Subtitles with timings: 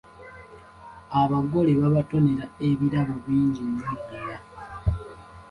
[1.21, 4.37] Abagole babatonera ebirabo bingi nnyo ddala.